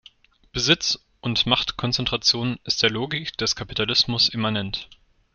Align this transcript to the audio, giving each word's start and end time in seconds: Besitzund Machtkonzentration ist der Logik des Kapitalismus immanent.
Besitzund 0.51 1.45
Machtkonzentration 1.45 2.57
ist 2.63 2.81
der 2.81 2.89
Logik 2.89 3.37
des 3.37 3.55
Kapitalismus 3.55 4.29
immanent. 4.29 4.87